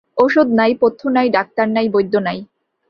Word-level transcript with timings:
ঔষধ 0.17 0.47
নাই, 0.59 0.71
পথ্য 0.81 1.01
নাই, 1.09 1.27
ডাক্তার 1.29 1.67
নাই, 1.69 1.87
বৈদ্য 1.89 2.13
নাই। 2.19 2.39